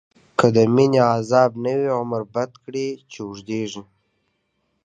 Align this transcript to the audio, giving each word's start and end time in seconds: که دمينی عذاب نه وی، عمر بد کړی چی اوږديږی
که 0.37 0.45
دمينی 0.55 0.99
عذاب 1.15 1.51
نه 1.63 1.73
وی، 1.79 1.89
عمر 1.99 2.21
بد 2.33 2.51
کړی 2.63 2.87
چی 3.11 3.19
اوږديږی 3.23 3.83